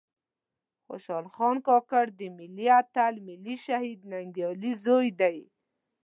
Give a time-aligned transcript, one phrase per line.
[0.85, 5.39] خوشال خان کاکړ د ملي آتل ملي شهيد ننګيالي ﺯوې دې